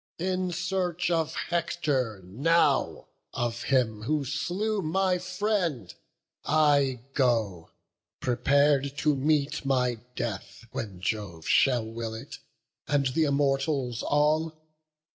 [0.17, 5.93] In search of Hector now, of him who slew My friend,
[6.43, 7.69] I go;
[8.19, 12.39] prepar'd to meet my death, When Jove shall will it,
[12.87, 14.57] and th' Immortals all.